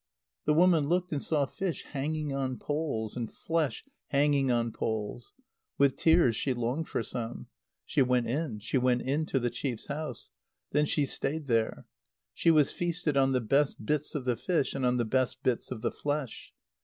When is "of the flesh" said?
15.69-16.51